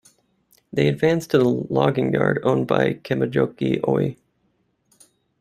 They 0.73 0.87
advanced 0.87 1.29
to 1.29 1.41
a 1.41 1.43
logging 1.43 2.11
yard 2.11 2.39
owned 2.43 2.65
by 2.65 2.95
Kemijoki 2.95 3.87
Oy. 3.87 4.17